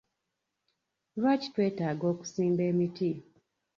[1.19, 3.09] Lwaki twetaaga okusimba emiti?